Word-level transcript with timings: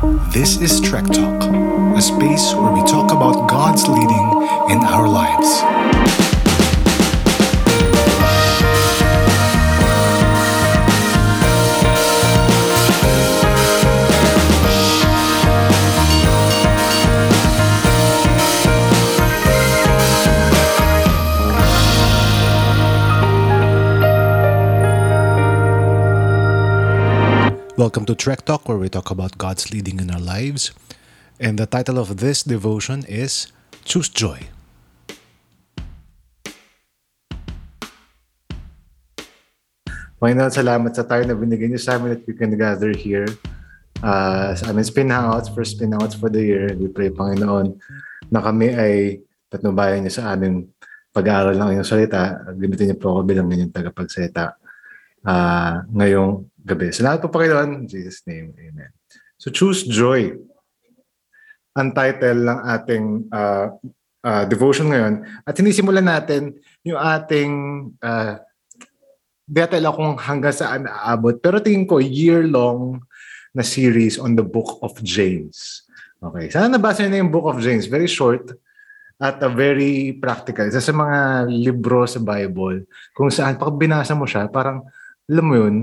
This 0.00 0.60
is 0.60 0.80
Trek 0.80 1.06
Talk, 1.06 1.42
a 1.42 2.00
space 2.00 2.54
where 2.54 2.72
we 2.72 2.82
talk 2.82 3.10
about 3.10 3.48
God's 3.48 3.88
leading 3.88 4.28
in 4.70 4.78
our 4.84 5.08
lives. 5.08 6.27
Welcome 27.78 28.10
to 28.10 28.18
Trek 28.18 28.42
Talk, 28.42 28.66
where 28.66 28.74
we 28.74 28.90
talk 28.90 29.14
about 29.14 29.38
God's 29.38 29.70
leading 29.70 30.02
in 30.02 30.10
our 30.10 30.18
lives. 30.18 30.74
And 31.38 31.62
the 31.62 31.66
title 31.70 31.94
of 31.94 32.18
this 32.18 32.42
devotion 32.42 33.06
is 33.06 33.54
Choose 33.86 34.10
Joy. 34.10 34.50
Panginoon, 40.18 40.50
salamat 40.50 40.90
sa 40.90 41.06
time 41.06 41.30
na 41.30 41.38
binigay 41.38 41.70
niyo 41.70 41.78
sa 41.78 42.02
amin 42.02 42.18
that 42.18 42.26
we 42.26 42.34
can 42.34 42.50
gather 42.58 42.90
here 42.90 43.30
uh, 44.02 44.58
sa 44.58 44.74
aming 44.74 44.82
spin 44.82 45.14
hangouts, 45.14 45.46
first 45.46 45.78
spin 45.78 45.94
hangouts 45.94 46.18
for 46.18 46.26
the 46.26 46.42
year. 46.42 46.74
We 46.74 46.90
pray, 46.90 47.14
Panginoon, 47.14 47.78
na 48.34 48.42
kami 48.42 48.74
ay 48.74 49.22
patnubayan 49.54 50.02
niyo 50.02 50.18
sa 50.18 50.34
aming 50.34 50.66
pag-aaral 51.14 51.54
ng 51.54 51.78
iyong 51.78 51.86
salita. 51.86 52.42
Gamitin 52.58 52.90
niyo 52.90 52.98
po 52.98 53.14
ako 53.14 53.20
bilang 53.22 53.46
inyong 53.46 53.70
tagapagsalita 53.70 54.58
uh, 55.22 55.86
ngayong 55.94 56.57
gabi. 56.68 56.92
Salamat 56.92 57.24
po 57.24 57.32
Panginoon. 57.32 57.84
In 57.84 57.86
Jesus' 57.88 58.20
name, 58.28 58.52
Amen. 58.60 58.92
So 59.40 59.48
choose 59.48 59.88
joy. 59.88 60.36
Ang 61.72 61.94
title 61.96 62.44
ng 62.44 62.60
ating 62.68 63.04
uh, 63.32 63.72
uh, 64.22 64.44
devotion 64.44 64.92
ngayon. 64.92 65.14
At 65.48 65.56
sinisimulan 65.56 66.04
natin 66.04 66.58
yung 66.84 66.98
ating 66.98 67.52
uh, 68.02 68.42
detail 69.48 69.88
akong 69.88 70.20
hanggang 70.20 70.52
saan 70.52 70.84
aabot. 70.84 71.40
Pero 71.40 71.62
tingin 71.62 71.88
ko, 71.88 72.02
year-long 72.02 73.00
na 73.56 73.64
series 73.64 74.20
on 74.20 74.36
the 74.36 74.44
book 74.44 74.76
of 74.84 74.92
James. 75.00 75.88
Okay. 76.20 76.50
Sana 76.52 76.68
nabasa 76.68 77.06
niyo 77.06 77.10
na 77.14 77.20
yung 77.24 77.32
book 77.32 77.48
of 77.48 77.62
James. 77.62 77.88
Very 77.88 78.10
short 78.10 78.52
at 79.18 79.38
uh, 79.42 79.50
very 79.50 80.14
practical. 80.18 80.66
Isa 80.66 80.82
sa 80.82 80.94
mga 80.94 81.46
libro 81.50 82.06
sa 82.06 82.22
Bible 82.22 82.86
kung 83.14 83.30
saan 83.30 83.58
pag 83.58 83.74
binasa 83.74 84.14
mo 84.14 84.26
siya, 84.26 84.46
parang, 84.50 84.82
alam 85.26 85.46
mo 85.46 85.54
yun, 85.58 85.76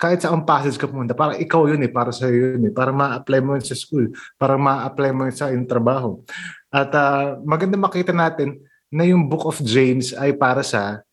kahit 0.00 0.24
sa 0.24 0.32
ang 0.32 0.48
passage 0.48 0.80
ka 0.80 0.88
pumunta, 0.88 1.12
parang 1.12 1.36
ikaw 1.36 1.68
yun 1.68 1.84
eh, 1.84 1.92
para 1.92 2.08
sa 2.08 2.24
yun 2.32 2.64
eh, 2.64 2.72
para 2.72 2.88
ma-apply 2.88 3.40
mo 3.44 3.52
yun 3.52 3.66
sa 3.68 3.76
school, 3.76 4.08
para 4.40 4.56
ma-apply 4.56 5.12
mo 5.12 5.28
yun 5.28 5.36
sa 5.36 5.52
iyong 5.52 5.68
trabaho. 5.68 6.24
At 6.72 6.88
uh, 6.96 7.36
maganda 7.44 7.76
makita 7.76 8.16
natin 8.16 8.64
na 8.88 9.04
yung 9.04 9.28
Book 9.28 9.44
of 9.44 9.60
James 9.60 10.16
ay 10.16 10.32
para 10.32 10.64
sa, 10.64 11.04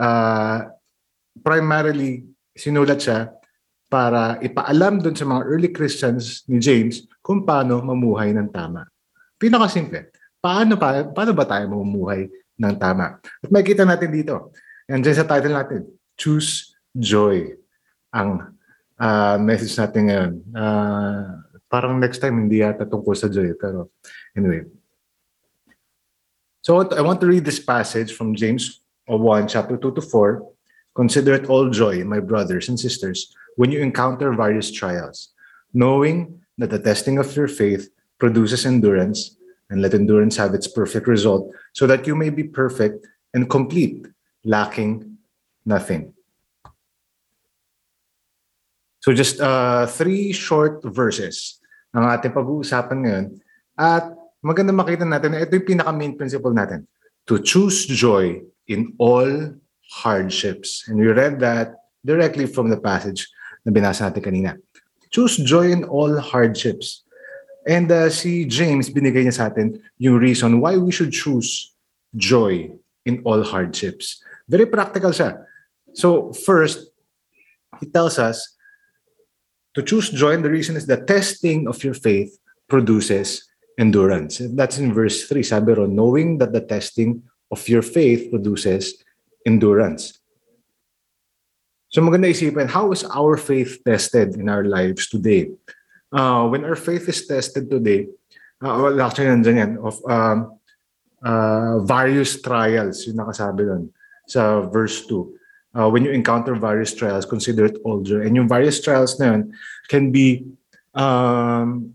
uh, 0.00 0.58
primarily, 1.44 2.24
sinulat 2.56 3.04
siya 3.04 3.36
para 3.92 4.40
ipaalam 4.40 5.04
doon 5.04 5.12
sa 5.12 5.28
mga 5.28 5.42
early 5.44 5.68
Christians 5.68 6.48
ni 6.48 6.56
James 6.56 7.04
kung 7.20 7.44
paano 7.44 7.84
mamuhay 7.84 8.32
ng 8.32 8.48
tama. 8.48 8.88
Pinakasimple. 9.36 10.08
Paano, 10.40 10.80
pa, 10.80 11.04
paano 11.04 11.36
ba 11.36 11.44
tayo 11.44 11.68
mamumuhay 11.68 12.32
ng 12.56 12.74
tama? 12.80 13.20
At 13.20 13.48
makikita 13.52 13.84
natin 13.84 14.08
dito. 14.08 14.56
And 14.88 15.04
dyan 15.04 15.20
sa 15.20 15.28
title 15.28 15.52
natin, 15.52 15.84
Choose 16.16 16.72
Joy 16.96 17.61
ang 18.12 18.54
uh, 19.00 19.36
message 19.40 19.74
natin 19.76 20.08
ngayon. 20.08 20.32
Uh, 20.52 21.42
parang 21.66 21.96
next 21.96 22.20
time 22.20 22.36
hindi 22.36 22.60
yata 22.60 22.84
tungkol 22.84 23.16
sa 23.16 23.32
joy. 23.32 23.56
Pero 23.56 23.90
anyway. 24.36 24.68
So 26.62 26.78
I 26.94 27.02
want 27.02 27.18
to 27.24 27.26
read 27.26 27.42
this 27.42 27.58
passage 27.58 28.14
from 28.14 28.38
James 28.38 28.84
1, 29.08 29.48
chapter 29.48 29.76
2 29.76 29.98
to 29.98 30.02
4. 30.04 30.46
Consider 30.94 31.34
it 31.34 31.48
all 31.48 31.72
joy, 31.72 32.04
my 32.04 32.20
brothers 32.20 32.68
and 32.68 32.78
sisters, 32.78 33.34
when 33.56 33.72
you 33.72 33.80
encounter 33.80 34.30
various 34.32 34.70
trials, 34.70 35.32
knowing 35.72 36.38
that 36.58 36.70
the 36.70 36.78
testing 36.78 37.18
of 37.18 37.34
your 37.34 37.48
faith 37.48 37.88
produces 38.20 38.66
endurance, 38.66 39.34
and 39.70 39.80
let 39.80 39.94
endurance 39.94 40.36
have 40.36 40.54
its 40.54 40.68
perfect 40.68 41.08
result, 41.08 41.50
so 41.72 41.88
that 41.88 42.06
you 42.06 42.14
may 42.14 42.28
be 42.28 42.44
perfect 42.44 43.08
and 43.34 43.48
complete, 43.48 44.06
lacking 44.44 45.16
nothing. 45.64 46.12
So 49.02 49.10
just 49.10 49.42
uh, 49.42 49.90
three 49.90 50.30
short 50.30 50.78
verses 50.86 51.58
ang 51.90 52.06
ating 52.06 52.32
pag-uusapan 52.32 52.98
ngayon. 53.02 53.26
At 53.74 54.14
maganda 54.40 54.70
makita 54.70 55.02
natin 55.02 55.34
na 55.34 55.42
ito 55.42 55.58
yung 55.58 55.66
pinaka-main 55.66 56.14
principle 56.14 56.54
natin. 56.54 56.86
To 57.26 57.42
choose 57.42 57.84
joy 57.86 58.46
in 58.70 58.94
all 59.02 59.58
hardships. 59.90 60.86
And 60.86 61.02
we 61.02 61.10
read 61.10 61.42
that 61.42 61.82
directly 62.06 62.46
from 62.46 62.70
the 62.70 62.78
passage 62.78 63.26
na 63.66 63.74
binasa 63.74 64.06
natin 64.06 64.22
kanina. 64.22 64.50
Choose 65.10 65.36
joy 65.42 65.74
in 65.74 65.82
all 65.84 66.16
hardships. 66.22 67.02
And 67.66 67.90
uh, 67.90 68.10
si 68.10 68.46
James, 68.46 68.90
binigay 68.90 69.26
niya 69.26 69.34
sa 69.34 69.46
atin 69.50 69.82
yung 69.98 70.18
reason 70.18 70.62
why 70.62 70.78
we 70.78 70.90
should 70.90 71.10
choose 71.10 71.74
joy 72.14 72.70
in 73.06 73.22
all 73.22 73.42
hardships. 73.42 74.22
Very 74.46 74.66
practical 74.66 75.10
siya. 75.10 75.42
So 75.94 76.32
first, 76.32 76.90
he 77.78 77.86
tells 77.86 78.18
us 78.18 78.56
to 79.74 79.82
choose 79.82 80.10
joy, 80.10 80.36
the 80.36 80.50
reason 80.50 80.76
is 80.76 80.86
the 80.86 81.00
testing 81.00 81.68
of 81.68 81.82
your 81.84 81.94
faith 81.94 82.38
produces 82.68 83.48
endurance. 83.78 84.40
That's 84.52 84.78
in 84.78 84.92
verse 84.92 85.24
3. 85.28 85.42
Sabi 85.42 85.72
ron, 85.72 85.96
knowing 85.96 86.38
that 86.38 86.52
the 86.52 86.60
testing 86.60 87.22
of 87.50 87.68
your 87.68 87.82
faith 87.82 88.30
produces 88.30 89.02
endurance. 89.46 90.18
So 91.88 92.00
maganda 92.00 92.32
isipin, 92.32 92.68
how 92.68 92.92
is 92.92 93.04
our 93.04 93.36
faith 93.36 93.84
tested 93.84 94.36
in 94.36 94.48
our 94.48 94.64
lives 94.64 95.08
today? 95.08 95.52
Uh, 96.12 96.48
when 96.48 96.64
our 96.64 96.76
faith 96.76 97.08
is 97.08 97.26
tested 97.26 97.68
today, 97.68 98.08
uh, 98.64 98.80
well, 98.80 99.00
actually 99.00 99.28
nandyan 99.28 99.56
yan, 99.56 99.72
of 99.80 100.00
um, 100.08 100.56
uh, 101.24 101.80
various 101.84 102.40
trials, 102.40 103.04
yung 103.04 103.20
nakasabi 103.20 103.68
doon 103.68 103.92
sa 104.24 104.64
verse 104.64 105.04
2 105.04 105.41
uh, 105.74 105.88
when 105.88 106.04
you 106.04 106.12
encounter 106.12 106.54
various 106.54 106.94
trials, 106.94 107.26
consider 107.26 107.66
it 107.66 107.76
joy. 108.04 108.22
And 108.24 108.36
yung 108.36 108.48
various 108.48 108.80
trials 108.80 109.18
na 109.18 109.32
yun 109.32 109.52
can 109.88 110.12
be, 110.12 110.44
um, 110.94 111.94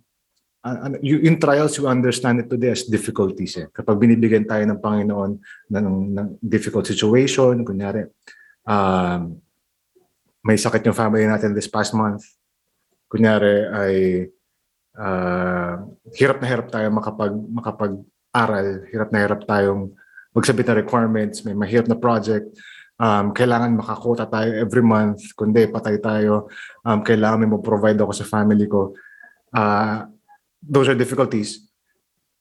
uh, 0.64 0.98
you, 1.02 1.20
in 1.20 1.40
trials, 1.40 1.78
you 1.78 1.88
understand 1.88 2.40
it 2.40 2.50
today 2.50 2.74
as 2.74 2.84
difficulties. 2.84 3.58
Eh. 3.58 3.68
Kapag 3.70 3.98
binibigyan 3.98 4.46
tayo 4.46 4.66
ng 4.66 4.82
Panginoon 4.82 5.32
ng, 5.72 5.88
ng 6.14 6.28
difficult 6.42 6.86
situation, 6.86 7.62
kunyari, 7.64 8.10
um, 8.66 9.38
may 10.44 10.58
sakit 10.58 10.86
yung 10.86 10.98
family 10.98 11.28
natin 11.28 11.54
this 11.54 11.70
past 11.70 11.94
month, 11.94 12.24
kunyari 13.08 13.56
ay 13.72 13.94
uh, 14.98 15.76
hirap 16.16 16.42
na 16.42 16.48
hirap 16.48 16.68
tayo 16.72 16.88
makapag, 16.92 17.34
makapag-aral, 17.36 18.68
hirap 18.92 19.10
na 19.12 19.20
hirap 19.24 19.42
tayong 19.48 19.94
magsabit 20.36 20.70
ng 20.70 20.80
requirements, 20.86 21.42
may 21.42 21.58
mahirap 21.58 21.90
na 21.90 21.98
project, 21.98 22.46
um, 22.98 23.32
kailangan 23.34 23.78
makakota 23.78 24.26
tayo 24.28 24.50
every 24.58 24.84
month, 24.84 25.34
kundi 25.38 25.70
patay 25.70 26.02
tayo, 26.02 26.50
um, 26.84 27.00
kailangan 27.02 27.42
may 27.42 27.50
mag-provide 27.50 27.98
ako 28.02 28.14
sa 28.14 28.26
family 28.26 28.66
ko. 28.66 28.94
Uh, 29.54 30.06
those 30.62 30.90
are 30.90 30.98
difficulties. 30.98 31.66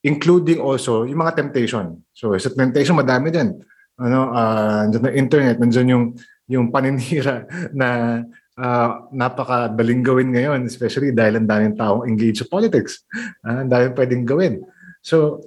Including 0.04 0.60
also 0.60 1.04
yung 1.04 1.20
mga 1.20 1.36
temptation. 1.44 2.00
So 2.12 2.32
sa 2.36 2.52
temptation, 2.52 2.96
madami 2.96 3.32
din. 3.32 3.56
Ano, 3.96 4.32
uh, 4.32 4.84
na 4.92 5.12
internet, 5.12 5.56
nandiyan 5.56 5.88
yung, 5.88 6.04
yung 6.46 6.66
paninira 6.68 7.48
na 7.80 8.20
uh, 8.60 8.88
napakadaling 9.12 10.04
gawin 10.04 10.30
ngayon, 10.36 10.68
especially 10.68 11.12
dahil 11.12 11.40
ang 11.40 11.48
daming 11.48 11.76
taong 11.76 12.04
engaged 12.04 12.44
sa 12.44 12.48
politics. 12.48 13.04
Uh, 13.40 13.64
ang 13.64 13.68
daming 13.72 13.96
pwedeng 13.96 14.24
gawin. 14.28 14.54
So, 15.00 15.40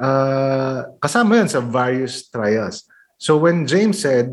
uh, 0.00 0.88
kasama 0.98 1.44
yan 1.44 1.48
sa 1.52 1.60
various 1.60 2.28
trials. 2.32 2.88
So 3.20 3.36
when 3.36 3.68
James 3.68 4.00
said, 4.00 4.32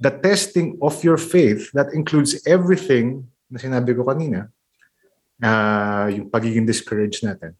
the 0.00 0.10
testing 0.10 0.78
of 0.82 1.02
your 1.04 1.16
faith, 1.16 1.72
that 1.72 1.92
includes 1.92 2.36
everything 2.46 3.24
na 3.48 3.58
sinabi 3.58 3.96
ko 3.96 4.04
kanina, 4.04 4.52
uh, 5.40 6.06
yung 6.12 6.28
pagiging 6.28 6.68
discouraged 6.68 7.24
natin, 7.24 7.56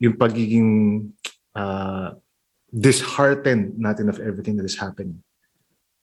yung 0.00 0.16
pagiging 0.16 1.12
uh, 1.52 2.16
disheartened 2.72 3.76
natin 3.76 4.08
of 4.08 4.20
everything 4.20 4.56
that 4.56 4.64
is 4.64 4.80
happening, 4.80 5.20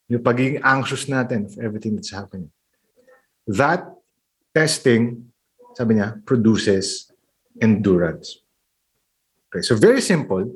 yung 0.10 0.22
pagiging 0.22 0.62
anxious 0.62 1.10
natin 1.10 1.50
of 1.50 1.58
everything 1.58 1.98
that's 1.98 2.14
happening. 2.14 2.54
That 3.50 3.90
testing, 4.54 5.34
sabi 5.74 5.98
niya, 5.98 6.22
produces 6.24 7.10
endurance. 7.58 8.42
Okay, 9.50 9.62
so 9.66 9.76
very 9.76 10.02
simple 10.02 10.50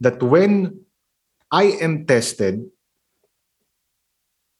that 0.00 0.20
when 0.20 0.84
I 1.52 1.78
am 1.80 2.04
tested, 2.04 2.68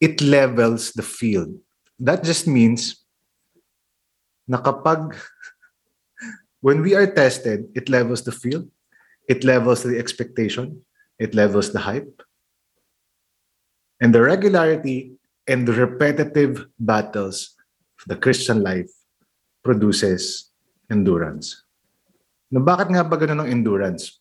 it 0.01 0.21
levels 0.21 0.93
the 0.93 1.03
field. 1.03 1.55
That 1.99 2.25
just 2.25 2.47
means 2.47 3.05
na 4.49 4.61
kapag 4.61 5.17
when 6.61 6.81
we 6.81 6.95
are 6.95 7.07
tested, 7.07 7.69
it 7.75 7.89
levels 7.89 8.25
the 8.25 8.33
field, 8.33 8.69
it 9.29 9.45
levels 9.45 9.83
the 9.83 9.99
expectation, 9.99 10.85
it 11.19 11.35
levels 11.35 11.73
the 11.73 11.81
hype. 11.81 12.23
And 14.01 14.15
the 14.15 14.23
regularity 14.23 15.17
and 15.47 15.69
the 15.69 15.73
repetitive 15.73 16.67
battles 16.81 17.55
of 18.01 18.09
the 18.09 18.17
Christian 18.17 18.63
life 18.63 18.91
produces 19.63 20.51
endurance. 20.91 21.65
Na 22.53 22.61
bakit 22.61 22.93
nga 22.93 23.05
ba 23.05 23.17
ganun 23.17 23.45
ang 23.45 23.51
endurance? 23.51 24.21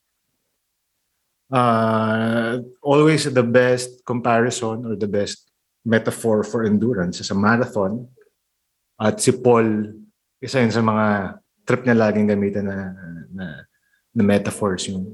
Uh, 1.52 2.64
always 2.82 3.28
the 3.30 3.44
best 3.44 4.02
comparison 4.08 4.88
or 4.88 4.96
the 4.96 5.08
best 5.08 5.53
metaphor 5.84 6.44
for 6.44 6.64
endurance 6.64 7.20
is 7.20 7.32
a 7.32 7.38
marathon. 7.38 8.08
At 9.00 9.20
si 9.20 9.36
Paul, 9.36 9.92
isa 10.40 10.64
yun 10.64 10.72
sa 10.72 10.84
mga 10.84 11.40
trip 11.68 11.84
niya 11.84 12.00
laging 12.00 12.32
gamitin 12.32 12.66
na, 12.68 12.96
na, 13.32 13.46
na 14.16 14.24
metaphors, 14.24 14.88
yung, 14.88 15.12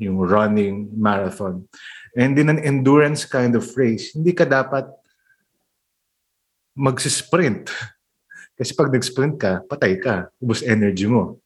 yung 0.00 0.16
running 0.20 0.88
marathon. 0.96 1.68
And 2.16 2.32
in 2.36 2.48
an 2.48 2.60
endurance 2.60 3.28
kind 3.28 3.52
of 3.52 3.68
race, 3.76 4.16
hindi 4.16 4.32
ka 4.32 4.48
dapat 4.48 4.88
magsisprint. 6.72 7.68
Kasi 8.56 8.72
pag 8.72 8.88
nag-sprint 8.88 9.36
ka, 9.36 9.60
patay 9.68 10.00
ka. 10.00 10.32
Ubus 10.40 10.64
energy 10.64 11.04
mo. 11.04 11.40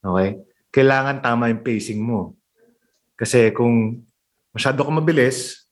Okay? 0.00 0.40
Kailangan 0.72 1.20
tama 1.20 1.52
yung 1.52 1.60
pacing 1.60 2.00
mo. 2.00 2.32
Kasi 3.12 3.52
kung 3.52 4.00
masyado 4.56 4.80
ka 4.80 4.88
mabilis, 4.88 5.68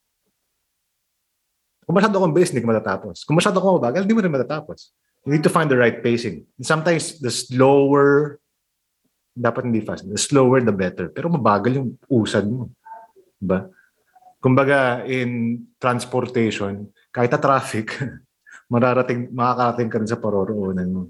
kung 1.89 1.97
masyado 1.97 2.21
kang 2.21 2.29
mabilis, 2.29 2.53
hindi 2.53 2.61
ka 2.61 2.69
matatapos. 2.69 3.25
Kung 3.25 3.41
masyado 3.41 3.65
kang 3.65 3.81
mabagal, 3.81 4.05
hindi 4.05 4.13
mo 4.13 4.21
rin 4.21 4.37
matatapos. 4.37 4.93
You 5.25 5.33
need 5.33 5.41
to 5.41 5.49
find 5.49 5.73
the 5.73 5.81
right 5.81 6.05
pacing. 6.05 6.45
And 6.61 6.67
sometimes, 6.69 7.17
the 7.17 7.33
slower, 7.33 8.37
dapat 9.33 9.73
hindi 9.73 9.81
fast. 9.81 10.05
The 10.05 10.21
slower, 10.21 10.61
the 10.61 10.77
better. 10.77 11.09
Pero 11.09 11.33
mabagal 11.33 11.81
yung 11.81 11.97
usad 12.13 12.45
mo. 12.45 12.69
Diba? 13.41 13.73
Kumbaga, 14.37 15.01
in 15.09 15.65
transportation, 15.81 16.93
kahit 17.09 17.33
na 17.33 17.41
traffic, 17.41 17.97
mararating, 18.69 19.33
makakarating 19.33 19.89
ka 19.89 19.97
rin 19.97 20.13
sa 20.13 20.21
paroroonan 20.21 20.93
mo. 20.93 21.03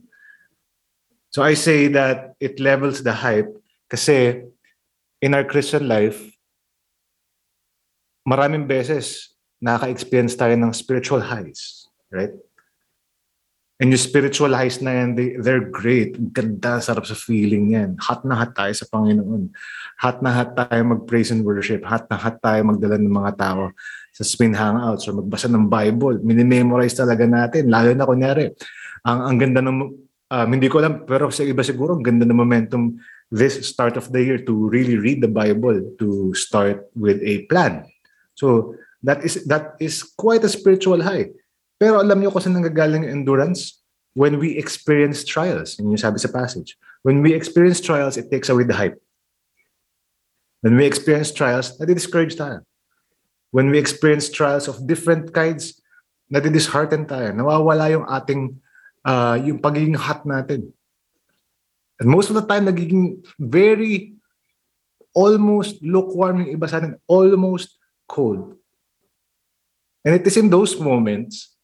So 1.35 1.43
I 1.43 1.59
say 1.59 1.91
that 1.91 2.39
it 2.39 2.63
levels 2.63 3.03
the 3.03 3.19
hype 3.19 3.51
kasi 3.91 4.47
in 5.19 5.35
our 5.35 5.43
Christian 5.43 5.91
life, 5.91 6.23
maraming 8.23 8.71
beses 8.71 9.35
nakaka-experience 9.59 10.39
tayo 10.39 10.55
ng 10.55 10.73
spiritual 10.75 11.23
highs, 11.23 11.91
right? 12.11 12.35
And 13.79 13.95
yung 13.95 14.03
spiritual 14.03 14.59
highs 14.59 14.83
na 14.83 14.91
yan, 14.91 15.15
they, 15.15 15.39
they're 15.39 15.71
great. 15.71 16.19
Ang 16.19 16.35
Ganda, 16.35 16.83
sarap 16.83 17.07
sa 17.07 17.15
feeling 17.15 17.79
yan. 17.79 17.95
Hot 18.11 18.27
na 18.27 18.35
hot 18.35 18.51
tayo 18.51 18.75
sa 18.75 18.91
Panginoon. 18.91 19.55
Hot 20.03 20.19
na 20.19 20.35
hot 20.35 20.59
tayo 20.59 20.83
mag-praise 20.83 21.31
and 21.31 21.47
worship. 21.47 21.87
Hot 21.87 22.11
na 22.11 22.19
hot 22.19 22.43
tayo 22.43 22.59
magdala 22.67 22.99
ng 22.99 23.15
mga 23.15 23.39
tao 23.39 23.71
sa 24.11 24.27
spin 24.27 24.51
hangouts 24.51 25.07
or 25.07 25.23
magbasa 25.23 25.47
ng 25.47 25.71
Bible. 25.71 26.19
Minimemorize 26.27 26.99
talaga 26.99 27.23
natin. 27.23 27.71
Lalo 27.71 27.95
na 27.95 28.03
kunyari, 28.03 28.51
ang, 29.07 29.31
ang 29.31 29.37
ganda 29.39 29.63
ng, 29.63 29.79
um, 30.27 30.49
hindi 30.51 30.67
ko 30.67 30.83
alam, 30.83 31.07
pero 31.07 31.31
sa 31.31 31.47
iba 31.47 31.63
siguro, 31.63 31.95
ang 31.95 32.03
ganda 32.03 32.27
ng 32.27 32.35
momentum 32.35 32.99
this 33.31 33.63
start 33.63 33.95
of 33.95 34.11
the 34.11 34.19
year 34.19 34.43
to 34.43 34.67
really 34.67 34.99
read 34.99 35.23
the 35.23 35.31
Bible, 35.31 35.79
to 36.03 36.35
start 36.35 36.91
with 36.99 37.23
a 37.23 37.47
plan. 37.47 37.87
So, 38.35 38.75
that 39.03 39.23
is 39.23 39.45
that 39.47 39.79
is 39.79 40.03
quite 40.03 40.43
a 40.43 40.51
spiritual 40.51 41.03
high. 41.03 41.31
Pero 41.79 42.03
alam 42.03 42.19
niyo 42.19 42.35
saan 42.35 42.59
nanggagaling 42.59 43.07
endurance? 43.07 43.79
When 44.19 44.43
we 44.43 44.59
experience 44.59 45.23
trials. 45.23 45.79
Yun 45.79 45.95
yung 45.95 46.03
sabi 46.03 46.19
sa 46.19 46.27
passage. 46.27 46.75
When 47.07 47.23
we 47.23 47.39
experience 47.39 47.79
trials, 47.79 48.19
it 48.19 48.35
takes 48.35 48.51
away 48.51 48.67
the 48.67 48.75
hype. 48.75 48.99
When 50.59 50.75
we 50.75 50.91
experience 50.91 51.31
trials, 51.31 51.79
nadi-discourage 51.79 52.35
tayo. 52.35 52.67
When 53.55 53.71
we 53.71 53.79
experience 53.79 54.27
trials 54.27 54.67
of 54.67 54.91
different 54.91 55.31
kinds, 55.31 55.79
nadi-dishearten 56.35 57.07
tayo. 57.07 57.31
Nawawala 57.31 57.95
yung 57.95 58.11
ating, 58.11 58.59
uh, 59.07 59.39
yung 59.39 59.63
pagiging 59.63 59.95
hot 59.95 60.27
natin. 60.27 60.75
And 62.03 62.11
most 62.11 62.27
of 62.27 62.35
the 62.35 62.43
time, 62.43 62.67
nagiging 62.67 63.23
very, 63.39 64.19
almost 65.15 65.79
lukewarm 65.79 66.43
yung 66.43 66.59
iba 66.59 66.67
sa 66.67 66.83
atin. 66.83 66.99
Almost 67.07 67.79
cold. 68.11 68.58
And 70.05 70.15
it 70.15 70.27
is 70.27 70.37
in 70.39 70.51
those 70.51 70.79
moments 70.79 71.55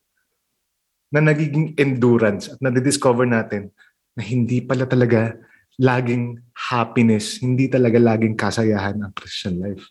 na 1.15 1.23
nagiging 1.23 1.79
endurance 1.79 2.51
at 2.51 2.59
nadidiscover 2.59 3.23
natin 3.23 3.71
na 4.19 4.23
hindi 4.27 4.59
pala 4.59 4.87
talaga 4.87 5.39
laging 5.79 6.43
happiness, 6.55 7.39
hindi 7.39 7.67
talaga 7.67 7.99
laging 7.99 8.39
kasayahan 8.39 9.03
ang 9.03 9.15
Christian 9.15 9.59
life. 9.59 9.87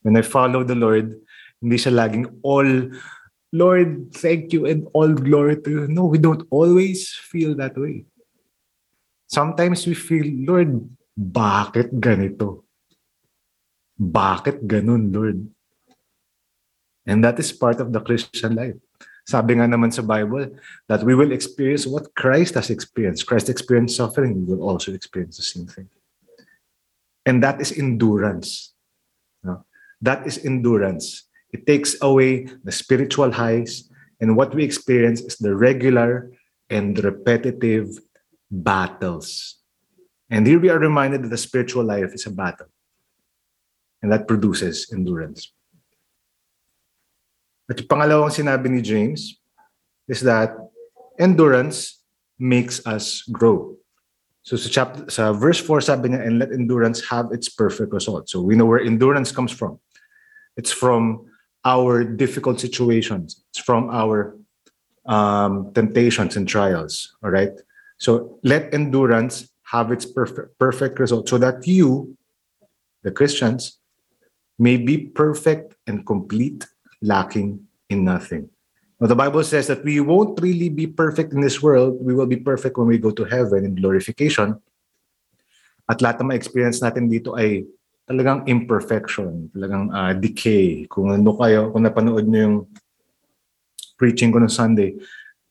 When 0.00 0.16
I 0.16 0.24
follow 0.24 0.64
the 0.64 0.76
Lord, 0.76 1.12
hindi 1.60 1.76
siya 1.76 1.92
laging 1.92 2.40
all, 2.44 2.68
Lord, 3.52 4.12
thank 4.12 4.52
you 4.52 4.68
and 4.68 4.88
all 4.92 5.12
glory 5.12 5.60
to 5.64 5.68
you. 5.70 5.82
No, 5.88 6.04
we 6.08 6.20
don't 6.20 6.44
always 6.52 7.12
feel 7.12 7.56
that 7.56 7.76
way. 7.76 8.04
Sometimes 9.26 9.88
we 9.88 9.96
feel, 9.96 10.28
Lord, 10.46 10.86
bakit 11.16 11.90
ganito? 11.96 12.68
Bakit 13.96 14.68
ganun, 14.68 15.10
Lord? 15.10 15.48
And 17.06 17.22
that 17.22 17.38
is 17.38 17.52
part 17.52 17.80
of 17.80 17.92
the 17.92 18.00
Christian 18.00 18.54
life. 18.54 18.74
Sabi 19.26 19.58
nga 19.58 19.66
naman 19.66 19.90
sa 19.90 20.02
Bible 20.02 20.54
that 20.86 21.02
we 21.02 21.14
will 21.14 21.32
experience 21.34 21.86
what 21.86 22.14
Christ 22.14 22.54
has 22.54 22.70
experienced. 22.70 23.26
Christ 23.26 23.50
experienced 23.50 23.98
suffering, 23.98 24.46
we 24.46 24.54
will 24.54 24.62
also 24.62 24.94
experience 24.94 25.36
the 25.38 25.46
same 25.46 25.66
thing. 25.66 25.90
And 27.26 27.42
that 27.42 27.60
is 27.60 27.74
endurance. 27.74 28.74
No? 29.42 29.66
That 30.00 30.26
is 30.26 30.38
endurance. 30.38 31.26
It 31.50 31.66
takes 31.66 31.98
away 32.02 32.46
the 32.62 32.70
spiritual 32.70 33.32
highs, 33.32 33.90
and 34.20 34.36
what 34.36 34.54
we 34.54 34.62
experience 34.62 35.20
is 35.20 35.38
the 35.38 35.54
regular 35.54 36.30
and 36.70 36.94
repetitive 37.02 37.98
battles. 38.50 39.58
And 40.30 40.46
here 40.46 40.58
we 40.58 40.70
are 40.70 40.78
reminded 40.78 41.22
that 41.24 41.30
the 41.30 41.38
spiritual 41.38 41.84
life 41.84 42.14
is 42.14 42.26
a 42.26 42.30
battle. 42.30 42.66
And 44.02 44.12
that 44.12 44.28
produces 44.28 44.90
endurance. 44.92 45.50
At 47.66 47.82
pangalawang 47.90 48.30
sinabi 48.30 48.70
ni 48.70 48.80
James 48.80 49.34
is 50.06 50.22
that 50.22 50.54
endurance 51.18 52.02
makes 52.38 52.84
us 52.86 53.26
grow. 53.26 53.74
So 54.46 54.54
sa 54.54 54.70
chapter 54.70 55.10
sa 55.10 55.34
verse 55.34 55.58
4 55.58 55.82
sabi 55.82 56.14
niya 56.14 56.22
and 56.22 56.38
let 56.38 56.54
endurance 56.54 57.02
have 57.10 57.34
its 57.34 57.50
perfect 57.50 57.90
result. 57.90 58.30
So 58.30 58.38
we 58.38 58.54
know 58.54 58.66
where 58.66 58.78
endurance 58.78 59.34
comes 59.34 59.50
from. 59.50 59.82
It's 60.54 60.70
from 60.70 61.26
our 61.66 62.06
difficult 62.06 62.62
situations. 62.62 63.42
It's 63.50 63.58
from 63.58 63.90
our 63.90 64.38
um, 65.10 65.74
temptations 65.74 66.38
and 66.38 66.46
trials. 66.46 67.18
All 67.26 67.34
right. 67.34 67.50
So 67.98 68.38
let 68.46 68.70
endurance 68.70 69.50
have 69.74 69.90
its 69.90 70.06
perfect 70.06 70.54
perfect 70.62 71.02
result 71.02 71.26
so 71.26 71.42
that 71.42 71.66
you, 71.66 72.14
the 73.02 73.10
Christians, 73.10 73.82
may 74.62 74.78
be 74.78 75.10
perfect 75.10 75.74
and 75.90 76.06
complete 76.06 76.62
lacking 77.02 77.66
in 77.88 78.04
nothing. 78.04 78.48
Now, 78.96 79.06
the 79.12 79.18
Bible 79.18 79.44
says 79.44 79.68
that 79.68 79.84
we 79.84 80.00
won't 80.00 80.40
really 80.40 80.72
be 80.72 80.86
perfect 80.86 81.32
in 81.36 81.44
this 81.44 81.60
world. 81.60 82.00
We 82.00 82.14
will 82.16 82.26
be 82.26 82.40
perfect 82.40 82.78
when 82.80 82.88
we 82.88 82.96
go 82.96 83.12
to 83.12 83.24
heaven 83.24 83.64
in 83.64 83.76
glorification. 83.76 84.56
At 85.84 86.00
lahat 86.00 86.24
ng 86.24 86.32
ma-experience 86.32 86.80
natin 86.80 87.12
dito 87.12 87.36
ay 87.36 87.68
talagang 88.08 88.48
imperfection, 88.48 89.52
talagang 89.52 89.92
uh, 89.92 90.16
decay. 90.16 90.88
Kung 90.88 91.12
ano 91.12 91.36
kayo, 91.36 91.74
kung 91.74 91.84
napanood 91.84 92.24
niyo 92.24 92.40
yung 92.40 92.58
preaching 94.00 94.32
ko 94.32 94.40
no 94.40 94.48
Sunday, 94.48 94.96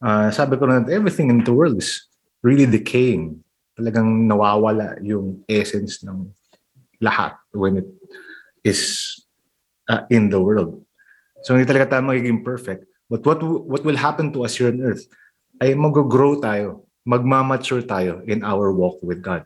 uh, 0.01 0.31
sabi 0.33 0.57
ko 0.57 0.65
na 0.65 0.81
everything 0.89 1.29
in 1.29 1.45
the 1.45 1.53
world 1.53 1.77
is 1.77 2.09
really 2.41 2.65
decaying. 2.65 3.43
Talagang 3.75 4.25
nawawala 4.25 4.97
yung 5.03 5.43
essence 5.51 6.01
ng 6.01 6.31
lahat 7.03 7.35
when 7.51 7.83
it 7.83 7.89
is 8.63 8.81
uh, 9.91 10.07
in 10.07 10.31
the 10.31 10.39
world. 10.39 10.84
So 11.45 11.53
hindi 11.53 11.69
talaga 11.69 11.93
tayo 11.93 12.09
magiging 12.09 12.41
perfect. 12.41 12.89
But 13.05 13.21
what 13.21 13.37
what 13.45 13.85
will 13.85 14.01
happen 14.01 14.33
to 14.33 14.49
us 14.49 14.57
here 14.57 14.73
on 14.73 14.81
earth 14.81 15.05
ay 15.61 15.77
mag-grow 15.77 16.41
tayo, 16.41 16.89
magmamature 17.05 17.85
tayo 17.85 18.25
in 18.25 18.41
our 18.41 18.73
walk 18.73 18.97
with 19.05 19.21
God. 19.21 19.45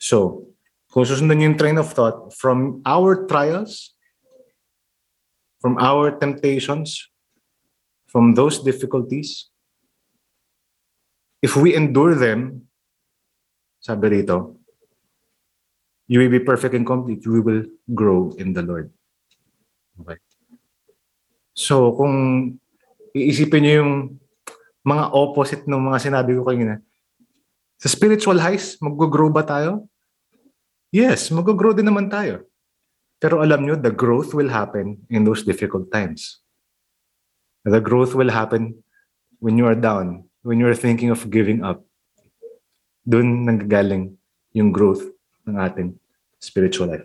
So, 0.00 0.48
kung 0.88 1.04
susundan 1.04 1.44
yung 1.44 1.60
train 1.60 1.76
of 1.76 1.92
thought, 1.92 2.32
from 2.32 2.80
our 2.88 3.28
trials, 3.28 3.92
from 5.60 5.76
our 5.76 6.16
temptations, 6.16 7.04
from 8.08 8.32
those 8.32 8.64
difficulties, 8.64 9.52
if 11.44 11.52
we 11.52 11.76
endure 11.76 12.16
them, 12.16 12.64
sabi 13.84 14.24
rito, 14.24 14.56
you 16.08 16.18
will 16.24 16.32
be 16.32 16.40
perfect 16.40 16.72
and 16.74 16.88
complete. 16.88 17.20
You 17.28 17.44
will 17.44 17.62
grow 17.92 18.32
in 18.40 18.56
the 18.56 18.62
Lord. 18.62 18.88
Okay. 20.00 20.16
So, 21.56 21.96
kung 21.96 22.14
iisipin 23.16 23.64
niyo 23.64 23.74
yung 23.80 23.94
mga 24.84 25.04
opposite 25.16 25.64
ng 25.64 25.80
mga 25.88 25.98
sinabi 26.04 26.36
ko 26.36 26.44
kanina, 26.44 26.76
Sa 27.76 27.92
spiritual 27.92 28.40
highs, 28.40 28.80
mag-grow 28.80 29.28
ba 29.28 29.44
tayo? 29.44 29.84
Yes, 30.88 31.28
mag-grow 31.28 31.76
din 31.76 31.84
naman 31.84 32.08
tayo. 32.08 32.48
Pero 33.20 33.44
alam 33.44 33.64
nyo, 33.64 33.76
the 33.76 33.92
growth 33.92 34.32
will 34.32 34.48
happen 34.48 34.96
in 35.12 35.28
those 35.28 35.44
difficult 35.44 35.92
times. 35.92 36.40
The 37.68 37.80
growth 37.80 38.16
will 38.16 38.32
happen 38.32 38.80
when 39.44 39.60
you 39.60 39.68
are 39.68 39.76
down, 39.76 40.24
when 40.40 40.56
you 40.56 40.68
are 40.68 40.78
thinking 40.78 41.12
of 41.12 41.28
giving 41.28 41.60
up. 41.60 41.84
Doon 43.04 43.44
nanggagaling 43.44 44.16
yung 44.56 44.72
growth 44.72 45.04
ng 45.44 45.60
ating 45.60 46.00
spiritual 46.40 46.88
life. 46.88 47.04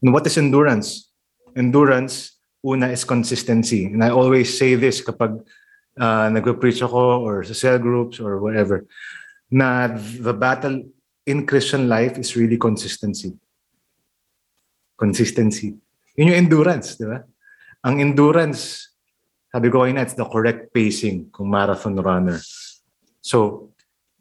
And 0.00 0.16
what 0.16 0.24
is 0.24 0.40
endurance? 0.40 1.12
Endurance, 1.52 2.31
una 2.64 2.88
is 2.88 3.04
consistency. 3.04 3.86
And 3.86 4.02
I 4.02 4.10
always 4.10 4.56
say 4.56 4.74
this 4.78 5.02
kapag 5.02 5.42
uh, 5.98 6.26
nagpe-preach 6.30 6.82
ako 6.82 7.26
or 7.26 7.42
sa 7.44 7.54
cell 7.54 7.78
groups 7.78 8.22
or 8.22 8.38
whatever, 8.38 8.86
na 9.50 9.90
the 9.96 10.32
battle 10.32 10.80
in 11.26 11.46
Christian 11.46 11.90
life 11.90 12.16
is 12.18 12.34
really 12.38 12.56
consistency. 12.56 13.34
Consistency. 14.96 15.74
Yun 16.16 16.30
yung 16.32 16.40
endurance, 16.46 16.96
di 16.96 17.06
ba? 17.06 17.20
Ang 17.82 17.98
endurance, 17.98 18.94
sabi 19.50 19.66
ko 19.68 19.82
kanina, 19.82 20.06
it's 20.06 20.14
the 20.14 20.26
correct 20.26 20.70
pacing 20.70 21.34
kung 21.34 21.50
marathon 21.50 21.98
runner. 21.98 22.38
So, 23.18 23.70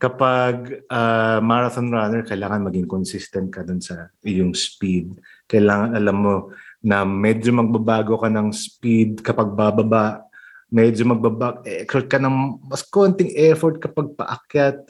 kapag 0.01 0.81
uh, 0.89 1.37
marathon 1.45 1.93
runner, 1.93 2.25
kailangan 2.25 2.65
maging 2.65 2.89
consistent 2.89 3.53
ka 3.53 3.61
dun 3.61 3.77
sa 3.77 4.09
iyong 4.25 4.57
speed. 4.57 5.13
Kailangan 5.45 5.93
alam 5.93 6.17
mo 6.17 6.35
na 6.81 7.05
medyo 7.05 7.53
magbabago 7.53 8.17
ka 8.17 8.29
ng 8.29 8.49
speed 8.49 9.21
kapag 9.21 9.53
bababa, 9.53 10.25
medyo 10.73 11.05
magbabak, 11.05 11.61
exert 11.67 12.09
ka 12.09 12.17
ng 12.17 12.57
mas 12.65 12.81
konting 12.81 13.29
effort 13.37 13.77
kapag 13.77 14.17
paakyat, 14.17 14.81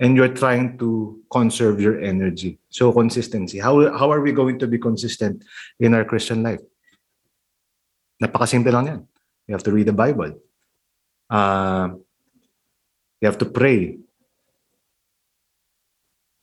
and 0.00 0.16
you're 0.16 0.32
trying 0.32 0.78
to 0.80 1.20
conserve 1.28 1.80
your 1.80 2.00
energy. 2.00 2.56
So 2.72 2.92
consistency. 2.92 3.58
How 3.58 3.76
how 3.96 4.08
are 4.12 4.20
we 4.20 4.32
going 4.32 4.60
to 4.60 4.68
be 4.68 4.78
consistent 4.78 5.44
in 5.80 5.92
our 5.92 6.04
Christian 6.04 6.40
life? 6.46 6.62
Napakasimple 8.22 8.72
lang 8.72 8.86
yan. 8.86 9.00
You 9.44 9.52
have 9.52 9.66
to 9.68 9.72
read 9.72 9.88
the 9.88 9.96
Bible. 9.96 10.40
Uh, 11.28 12.00
you 13.20 13.26
have 13.26 13.38
to 13.42 13.48
pray. 13.48 13.98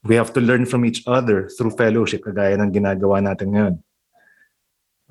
We 0.04 0.20
have 0.20 0.36
to 0.36 0.42
learn 0.44 0.68
from 0.68 0.84
each 0.84 1.08
other 1.08 1.48
through 1.48 1.80
fellowship, 1.80 2.28
kagaya 2.28 2.60
ng 2.60 2.76
ginagawa 2.76 3.24
natin 3.24 3.56
ngayon. 3.56 3.76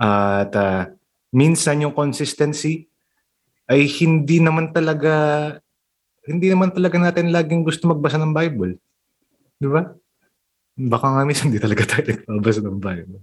Uh, 0.02 0.42
at 0.42 0.52
uh, 0.58 0.90
minsan 1.30 1.78
yung 1.78 1.94
consistency 1.94 2.90
ay 3.70 3.86
hindi 3.86 4.42
naman 4.42 4.74
talaga 4.74 5.14
hindi 6.26 6.50
naman 6.50 6.74
talaga 6.74 6.98
natin 6.98 7.30
laging 7.30 7.62
gusto 7.62 7.86
magbasa 7.86 8.18
ng 8.18 8.34
Bible. 8.34 8.78
Di 9.58 9.70
ba? 9.70 9.94
Baka 10.74 11.06
nga 11.06 11.22
minsan 11.22 11.50
hindi 11.50 11.62
talaga 11.62 11.86
tayo 11.86 12.18
nagbabasa 12.26 12.62
ng 12.62 12.82
Bible. 12.82 13.22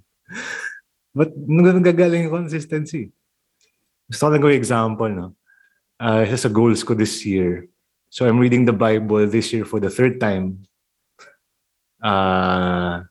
But 1.12 1.36
nagagaling 1.36 2.28
yung 2.28 2.48
consistency. 2.48 3.12
Gusto 4.08 4.28
ko 4.28 4.30
lang 4.32 4.44
gawin 4.44 4.60
example, 4.60 5.12
no? 5.12 5.28
Uh, 6.00 6.24
isa 6.24 6.48
sa 6.48 6.52
goals 6.52 6.84
ko 6.84 6.96
this 6.96 7.28
year. 7.28 7.68
So 8.08 8.24
I'm 8.24 8.40
reading 8.40 8.64
the 8.64 8.76
Bible 8.76 9.28
this 9.28 9.52
year 9.52 9.68
for 9.68 9.84
the 9.84 9.92
third 9.92 10.20
time. 10.20 10.64
Uh, 12.00 13.04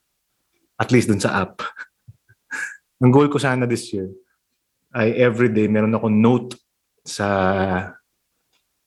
at 0.81 0.89
least 0.89 1.13
dun 1.13 1.21
sa 1.21 1.45
app. 1.45 1.61
Ang 2.99 3.11
goal 3.15 3.31
ko 3.31 3.39
sana 3.39 3.67
this 3.67 3.95
year 3.95 4.11
ay 4.91 5.15
everyday 5.21 5.71
meron 5.71 5.95
ako 5.95 6.11
note 6.11 6.59
sa 7.07 7.29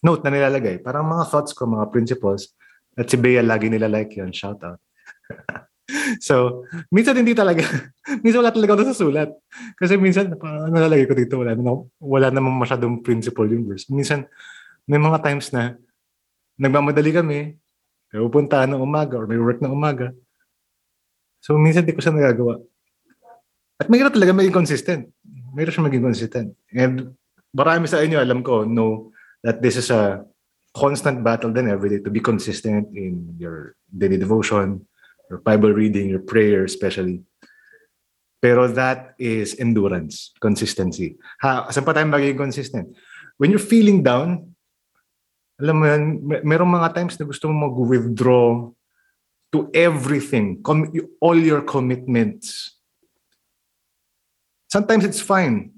note 0.02 0.22
na 0.26 0.34
nilalagay. 0.34 0.82
Parang 0.82 1.06
mga 1.06 1.30
thoughts 1.30 1.54
ko, 1.54 1.70
mga 1.70 1.90
principles. 1.94 2.54
At 2.98 3.08
si 3.08 3.16
Bea 3.16 3.40
lagi 3.46 3.70
nila 3.70 3.88
like 3.88 4.18
yun. 4.18 4.34
Shout 4.34 4.60
out. 4.66 4.82
so, 6.28 6.66
minsan 6.92 7.16
hindi 7.16 7.32
talaga. 7.38 7.64
minsan 8.26 8.42
wala 8.42 8.52
talaga 8.52 8.72
ako 8.76 8.84
sa 8.92 8.98
sulat. 8.98 9.30
Kasi 9.78 9.96
minsan, 9.96 10.34
parang 10.36 10.74
nalalagay 10.74 11.06
ko 11.08 11.16
dito, 11.16 11.40
wala, 11.40 11.56
na, 11.56 11.72
wala 12.02 12.28
namang 12.34 12.58
masyadong 12.58 13.00
principle 13.06 13.48
yung 13.48 13.70
verse. 13.70 13.88
Minsan, 13.88 14.28
may 14.90 15.00
mga 15.00 15.22
times 15.24 15.54
na 15.54 15.78
nagmamadali 16.60 17.12
kami, 17.14 17.40
may 18.12 18.20
pupuntahan 18.28 18.68
ng 18.76 18.82
umaga 18.84 19.16
or 19.16 19.30
may 19.30 19.40
work 19.40 19.64
ng 19.64 19.72
umaga. 19.72 20.12
So, 21.40 21.56
minsan 21.56 21.88
di 21.88 21.96
ko 21.96 22.04
siya 22.04 22.12
nagagawa. 22.12 22.60
At 23.82 23.90
mahirap 23.90 24.14
talaga 24.14 24.38
maging 24.38 24.54
consistent. 24.54 25.10
Mahirap 25.58 25.74
siya 25.74 25.88
maging 25.90 26.06
consistent. 26.06 26.54
And 26.70 27.18
marami 27.50 27.90
sa 27.90 28.06
inyo, 28.06 28.22
alam 28.22 28.46
ko, 28.46 28.62
no, 28.62 29.10
that 29.42 29.58
this 29.66 29.74
is 29.74 29.90
a 29.90 30.22
constant 30.78 31.26
battle 31.26 31.50
then 31.50 31.66
every 31.66 31.90
day 31.90 32.00
to 32.06 32.14
be 32.14 32.22
consistent 32.22 32.94
in 32.94 33.42
your 33.42 33.74
daily 33.90 34.22
devotion, 34.22 34.86
your 35.34 35.42
Bible 35.42 35.74
reading, 35.74 36.14
your 36.14 36.22
prayer 36.22 36.62
especially. 36.62 37.26
Pero 38.38 38.70
that 38.70 39.18
is 39.18 39.58
endurance, 39.58 40.30
consistency. 40.38 41.18
Ha, 41.42 41.74
saan 41.74 41.82
pa 41.82 41.98
tayo 41.98 42.06
magiging 42.06 42.38
consistent? 42.38 42.86
When 43.42 43.50
you're 43.50 43.62
feeling 43.62 44.06
down, 44.06 44.54
alam 45.58 45.76
mo 45.78 45.86
yan, 45.90 46.04
merong 46.46 46.70
mga 46.70 46.94
times 46.94 47.18
na 47.18 47.26
gusto 47.26 47.50
mo 47.50 47.70
mag-withdraw 47.70 48.70
to 49.54 49.70
everything, 49.74 50.62
com- 50.62 50.90
all 51.22 51.38
your 51.38 51.62
commitments. 51.66 52.78
Sometimes 54.72 55.04
it's 55.04 55.20
fine, 55.20 55.76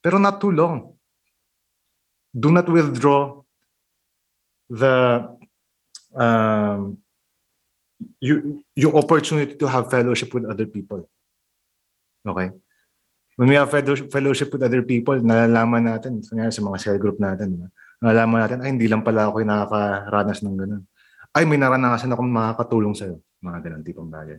pero 0.00 0.16
not 0.16 0.40
too 0.40 0.50
long 0.50 0.92
do 2.32 2.48
not 2.48 2.64
withdraw 2.64 3.44
the 4.72 5.28
um, 6.16 6.96
you, 8.20 8.64
your 8.74 8.96
opportunity 8.96 9.54
to 9.54 9.68
have 9.68 9.92
fellowship 9.92 10.32
with 10.32 10.48
other 10.48 10.64
people. 10.64 11.08
Okay? 12.24 12.50
When 13.36 13.48
we 13.48 13.56
have 13.56 13.70
fellowship 13.70 14.52
with 14.52 14.62
other 14.62 14.82
people, 14.82 15.16
nalalaman 15.20 15.88
natin, 15.88 16.24
kanya 16.24 16.52
sa 16.52 16.64
mga 16.64 16.80
cell 16.80 16.98
group 17.00 17.20
natin, 17.20 17.68
nalalaman 18.00 18.44
natin, 18.44 18.58
ay 18.64 18.68
hindi 18.76 18.88
lang 18.88 19.04
pala 19.04 19.28
ako 19.28 19.44
yung 19.44 19.52
nakakaranas 19.52 20.40
ng 20.44 20.56
ganun. 20.56 20.82
Ay, 21.32 21.48
may 21.48 21.56
naranasan 21.56 22.12
akong 22.12 22.28
makakatulong 22.28 22.92
sa'yo. 22.92 23.16
Mga 23.40 23.58
ganun 23.64 23.82
tipong 23.84 24.12
bagay. 24.12 24.36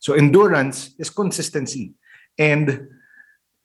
So 0.00 0.16
endurance 0.16 0.96
is 0.96 1.12
consistency. 1.12 1.92
And 2.38 2.88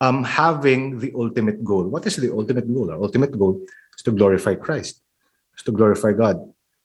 um, 0.01 0.23
having 0.23 0.99
the 0.99 1.11
ultimate 1.15 1.63
goal. 1.63 1.87
What 1.87 2.05
is 2.05 2.15
the 2.17 2.31
ultimate 2.31 2.71
goal? 2.71 2.91
Our 2.91 3.01
ultimate 3.01 3.37
goal 3.37 3.61
is 3.95 4.03
to 4.03 4.11
glorify 4.11 4.55
Christ, 4.55 5.01
is 5.55 5.63
to 5.63 5.71
glorify 5.71 6.13
God 6.13 6.37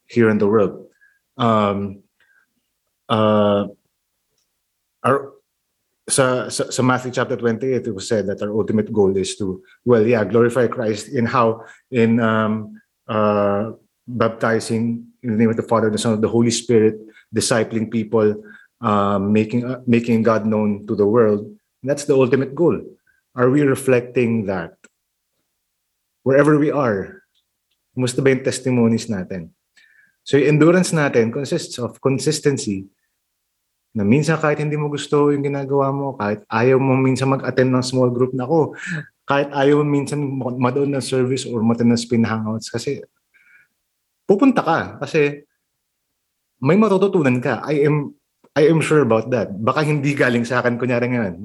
here 0.07 0.29
in 0.29 0.37
the 0.37 0.47
world. 0.47 0.87
Um, 1.37 2.03
uh, 3.09 3.67
our, 5.03 5.33
sa, 6.09 6.49
sa, 6.49 6.69
sa 6.69 6.81
Matthew 6.81 7.11
chapter 7.11 7.35
28, 7.35 7.87
it 7.87 7.95
was 7.95 8.07
said 8.07 8.27
that 8.27 8.41
our 8.41 8.51
ultimate 8.51 8.91
goal 8.91 9.15
is 9.15 9.35
to, 9.37 9.61
well, 9.85 10.05
yeah, 10.05 10.23
glorify 10.23 10.67
Christ 10.67 11.09
in 11.09 11.25
how? 11.25 11.65
In 11.91 12.19
um, 12.19 12.81
uh, 13.07 13.71
baptizing 14.07 15.07
in 15.21 15.31
the 15.31 15.37
name 15.37 15.49
of 15.49 15.57
the 15.57 15.63
Father, 15.63 15.89
the 15.89 15.97
Son, 15.97 16.13
of 16.13 16.21
the 16.21 16.27
Holy 16.27 16.51
Spirit, 16.51 16.99
discipling 17.33 17.91
people, 17.91 18.43
um, 18.81 19.31
making 19.31 19.63
uh, 19.65 19.79
making 19.87 20.23
God 20.23 20.45
known 20.45 20.85
to 20.87 20.95
the 20.95 21.07
world. 21.07 21.47
That's 21.83 22.07
the 22.07 22.15
ultimate 22.15 22.55
goal. 22.55 22.79
Are 23.35 23.51
we 23.51 23.61
reflecting 23.61 24.47
that? 24.47 24.79
Wherever 26.23 26.55
we 26.55 26.71
are, 26.71 27.27
kumusta 27.91 28.23
ba 28.23 28.31
yung 28.31 28.47
testimonies 28.47 29.11
natin? 29.11 29.51
So 30.23 30.39
yung 30.39 30.55
endurance 30.55 30.95
natin 30.95 31.35
consists 31.35 31.75
of 31.83 31.99
consistency 31.99 32.87
na 33.91 34.07
minsan 34.07 34.39
kahit 34.39 34.63
hindi 34.63 34.79
mo 34.79 34.87
gusto 34.87 35.29
yung 35.29 35.43
ginagawa 35.43 35.91
mo, 35.91 36.15
kahit 36.15 36.41
ayaw 36.47 36.79
mo 36.79 36.95
minsan 36.95 37.29
mag-attend 37.29 37.69
ng 37.69 37.85
small 37.85 38.09
group 38.09 38.31
na 38.31 38.47
ako, 38.47 38.73
kahit 39.27 39.51
ayaw 39.51 39.83
mo 39.83 39.85
minsan 39.85 40.23
madoon 40.39 40.95
ng 40.95 41.03
service 41.03 41.43
or 41.45 41.61
matin 41.61 41.91
ng 41.91 41.99
spin 41.99 42.23
hangouts 42.23 42.71
kasi 42.71 43.03
pupunta 44.23 44.63
ka 44.63 44.79
kasi 45.03 45.43
may 46.63 46.79
matututunan 46.79 47.43
ka. 47.43 47.59
I 47.67 47.83
am 47.83 48.15
I 48.53 48.69
am 48.69 48.85
sure 48.85 49.01
about 49.01 49.33
that. 49.33 49.49
Baka 49.49 49.81
hindi 49.81 50.13
galing 50.13 50.45
sa 50.45 50.61
akin, 50.61 50.77
kunyari 50.77 51.09
ngayon. 51.09 51.41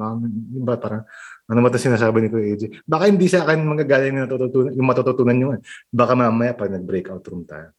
Ba, 0.60 0.76
parang, 0.76 1.08
ano 1.48 1.58
ba 1.64 1.72
ito 1.72 1.80
sinasabi 1.80 2.20
ni 2.20 2.28
Kuya 2.28 2.46
AJ? 2.52 2.62
Baka 2.84 3.08
hindi 3.08 3.24
sa 3.32 3.48
akin 3.48 3.64
manggagaling 3.64 4.12
na 4.12 4.28
natututunan, 4.28 4.72
yung 4.76 4.88
matututunan 4.88 5.36
nyo. 5.36 5.48
Baka 5.88 6.12
mamaya 6.12 6.52
pag 6.52 6.68
nag-breakout 6.68 7.24
room 7.32 7.48
tayo. 7.48 7.72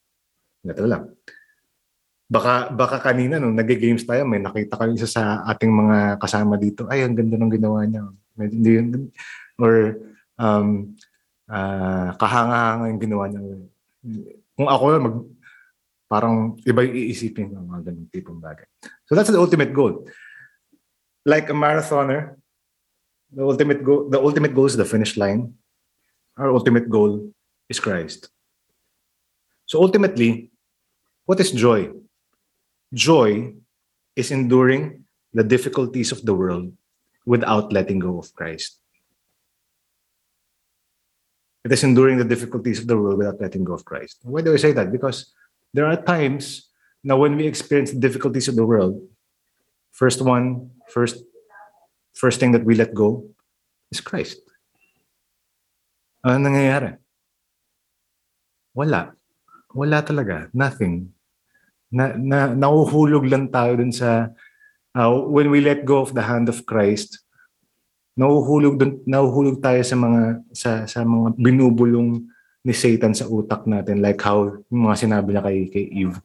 Ganito 0.65 0.81
lang. 0.89 1.13
Baka, 2.25 2.74
baka 2.74 2.98
kanina 2.98 3.38
nung 3.38 3.53
nag-games 3.53 4.01
tayo, 4.01 4.25
may 4.25 4.41
nakita 4.41 4.81
kayo 4.81 4.98
isa 4.98 5.05
sa 5.05 5.45
ating 5.45 5.69
mga 5.69 6.17
kasama 6.17 6.57
dito. 6.57 6.89
Ay, 6.89 7.05
ang 7.05 7.13
ganda 7.13 7.38
ng 7.38 7.53
ginawa 7.53 7.86
niya. 7.86 8.09
Hindi, 8.33 9.05
or 9.62 10.01
um, 10.41 10.98
uh, 11.45 12.17
kahanga-hanga 12.17 12.86
yung 12.89 13.01
ginawa 13.01 13.25
niya. 13.29 13.41
Kung 14.57 14.69
ako, 14.74 14.83
mag, 14.98 15.15
parang 16.10 16.58
iba 16.66 16.82
yung 16.82 16.98
iisipin 16.98 17.54
ng 17.54 17.66
mga 17.70 17.82
ganung 17.94 18.10
tipong 18.10 18.42
bagay. 18.42 18.66
So 19.06 19.13
that's 19.13 19.30
the 19.30 19.38
ultimate 19.38 19.72
goal. 19.72 20.10
Like 21.24 21.54
a 21.54 21.56
marathoner, 21.56 22.36
the 23.30 23.46
ultimate 23.46 23.86
goal, 23.86 24.10
the 24.10 24.18
ultimate 24.18 24.58
goal 24.58 24.66
is 24.66 24.75
the 24.75 24.89
finish 24.89 25.16
line. 25.16 25.54
Our 26.36 26.50
ultimate 26.50 26.89
goal 26.89 27.30
is 27.70 27.78
Christ. 27.78 28.34
So 29.70 29.78
ultimately, 29.78 30.50
What 31.30 31.38
is 31.38 31.54
joy? 31.54 31.94
Joy 32.89 33.54
is 34.18 34.34
enduring 34.34 35.06
the 35.30 35.46
difficulties 35.46 36.10
of 36.10 36.25
the 36.25 36.34
world 36.34 36.74
without 37.22 37.70
letting 37.70 38.01
go 38.01 38.18
of 38.18 38.34
Christ. 38.34 38.82
It 41.62 41.70
is 41.70 41.86
enduring 41.86 42.18
the 42.18 42.25
difficulties 42.25 42.82
of 42.82 42.89
the 42.89 42.98
world 42.98 43.22
without 43.22 43.38
letting 43.38 43.62
go 43.62 43.78
of 43.78 43.86
Christ. 43.86 44.25
Why 44.25 44.42
do 44.42 44.51
I 44.51 44.58
say 44.58 44.74
that? 44.74 44.89
Because 44.89 45.30
there 45.73 45.85
are 45.85 45.97
times 45.97 46.69
now 47.03 47.17
when 47.17 47.35
we 47.38 47.47
experience 47.47 47.91
difficulties 47.91 48.47
of 48.47 48.55
the 48.55 48.65
world, 48.65 48.99
first 49.91 50.21
one, 50.21 50.71
first, 50.89 51.23
first 52.13 52.39
thing 52.39 52.51
that 52.51 52.65
we 52.65 52.75
let 52.75 52.93
go 52.93 53.25
is 53.91 54.01
Christ. 54.01 54.41
Ano 56.25 56.49
nangyayari? 56.49 56.99
Wala. 58.75 59.15
Wala 59.71 60.03
talaga. 60.03 60.51
Nothing. 60.51 61.13
Na, 61.89 62.13
na, 62.13 62.51
nauhulog 62.53 63.25
lang 63.25 63.49
tayo 63.49 63.79
dun 63.79 63.93
sa, 63.95 64.29
uh, 64.93 65.11
when 65.31 65.49
we 65.49 65.63
let 65.63 65.88
go 65.88 66.03
of 66.03 66.13
the 66.13 66.21
hand 66.21 66.51
of 66.51 66.67
Christ, 66.67 67.23
nauhulog 68.19 68.75
dun, 68.75 68.99
nauhulog 69.07 69.63
tayo 69.63 69.79
sa 69.79 69.95
mga 69.95 70.21
sa 70.51 70.71
sa 70.83 71.07
mga 71.07 71.39
binubulong 71.39 72.27
ni 72.69 72.75
Satan 72.77 73.17
sa 73.17 73.25
utak 73.25 73.65
natin 73.65 73.97
like 73.97 74.21
how 74.21 74.45
yung 74.69 74.85
mga 74.85 75.09
sinabi 75.09 75.33
niya 75.33 75.41
kay 75.41 75.59
kay 75.73 75.85
Eve 75.89 76.21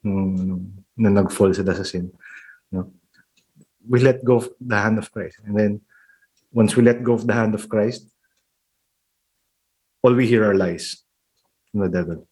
nung, 0.00 0.32
nung 0.40 0.62
na 0.96 1.20
nag-fall 1.20 1.52
sa 1.52 1.60
sa 1.60 1.84
sin 1.84 2.08
no? 2.72 2.88
We 3.84 4.00
let 4.00 4.24
go 4.24 4.40
of 4.40 4.48
the 4.62 4.78
hand 4.78 5.02
of 5.02 5.10
Christ. 5.10 5.42
And 5.42 5.58
then 5.58 5.72
once 6.54 6.78
we 6.78 6.86
let 6.86 7.02
go 7.04 7.18
of 7.18 7.28
the 7.28 7.36
hand 7.36 7.52
of 7.52 7.68
Christ 7.68 8.08
all 10.00 10.16
we 10.16 10.24
hear 10.24 10.48
are 10.48 10.56
lies 10.56 11.04
from 11.68 11.84
the 11.84 11.92
devil. 11.92 12.24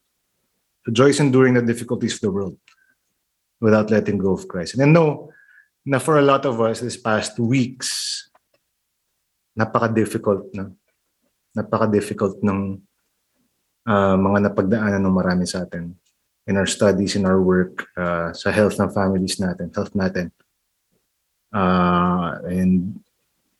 Is 0.89 1.21
enduring 1.21 1.55
the 1.55 1.63
difficulties 1.63 2.17
of 2.17 2.25
the 2.25 2.33
world 2.33 2.57
without 3.61 3.93
letting 3.93 4.17
go 4.17 4.33
of 4.33 4.49
Christ. 4.49 4.73
And 4.73 4.81
then 4.81 4.97
no 4.97 5.37
na 5.85 6.01
for 6.01 6.17
a 6.17 6.25
lot 6.25 6.49
of 6.49 6.57
us 6.65 6.81
this 6.81 6.97
past 6.97 7.37
weeks 7.37 8.25
napaka-difficult 9.53 10.49
na 10.57 10.73
napaka-difficult 11.53 12.41
ng 12.41 12.89
uh, 13.91 14.15
mga 14.15 14.39
napagdaanan 14.47 15.03
ng 15.03 15.17
marami 15.19 15.45
sa 15.51 15.67
atin 15.67 15.91
in 16.47 16.55
our 16.55 16.67
studies, 16.67 17.19
in 17.19 17.27
our 17.27 17.43
work, 17.43 17.91
uh, 17.99 18.31
sa 18.31 18.55
health 18.55 18.79
ng 18.79 18.91
families 18.95 19.43
natin, 19.43 19.71
health 19.75 19.95
natin. 19.99 20.31
Uh, 21.51 22.39
and 22.47 23.03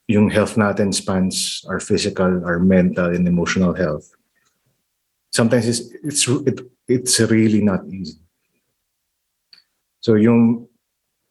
yung 0.07 0.31
health 0.31 0.55
natin 0.55 0.95
spans 0.95 1.67
our 1.67 1.79
physical, 1.79 2.43
our 2.47 2.59
mental, 2.59 3.11
and 3.11 3.27
emotional 3.27 3.75
health. 3.75 4.11
Sometimes 5.31 5.67
it's, 5.67 5.83
it's, 6.03 6.27
it, 6.47 6.59
it's 6.89 7.19
really 7.31 7.63
not 7.63 7.87
easy. 7.87 8.19
So 10.03 10.19
yung 10.19 10.67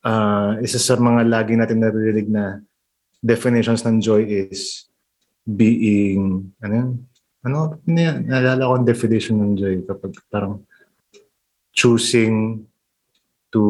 uh, 0.06 0.56
isa 0.64 0.80
sa 0.80 0.96
mga 0.96 1.28
lagi 1.28 1.60
natin 1.60 1.84
naririnig 1.84 2.32
na 2.32 2.64
definitions 3.20 3.84
ng 3.84 4.00
joy 4.00 4.24
is 4.24 4.88
being, 5.44 6.54
ano 6.64 6.74
yun? 6.76 6.92
Ano, 7.46 7.80
naalala 7.88 8.68
ko 8.68 8.74
ang 8.76 8.88
definition 8.88 9.40
ng 9.40 9.54
joy 9.56 9.76
kapag 9.88 10.12
parang 10.28 10.60
choosing 11.72 12.68
to 13.56 13.64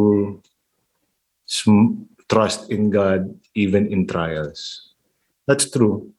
sm- 1.46 2.10
trust 2.26 2.74
in 2.74 2.90
God 2.90 3.30
even 3.54 3.86
in 3.90 4.10
trials. 4.10 4.94
That's 5.46 5.70
true. 5.70 6.10